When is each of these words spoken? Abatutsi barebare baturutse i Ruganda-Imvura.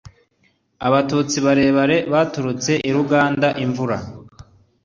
Abatutsi 0.87 1.37
barebare 1.45 1.97
baturutse 2.13 2.71
i 2.89 2.91
Ruganda-Imvura. 2.95 3.97